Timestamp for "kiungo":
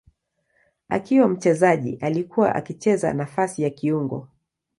3.69-4.27